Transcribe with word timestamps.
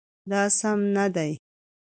دا 0.29 0.41
سم 0.59 0.79
نه 0.95 1.05
دی 1.15 1.31